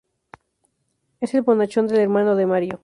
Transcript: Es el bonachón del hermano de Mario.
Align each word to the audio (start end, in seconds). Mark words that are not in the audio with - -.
Es 1.19 1.35
el 1.35 1.43
bonachón 1.43 1.85
del 1.85 1.99
hermano 1.99 2.35
de 2.35 2.47
Mario. 2.47 2.79